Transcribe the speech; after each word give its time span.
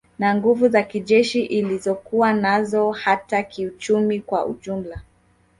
Na 0.19 0.35
nguvu 0.35 0.67
za 0.69 0.83
kijeshi 0.83 1.41
ilizokuwa 1.43 2.33
nazo 2.33 2.91
hata 2.91 3.43
kiuchumi 3.43 4.19
kwa 4.21 4.45
ujumla 4.45 5.01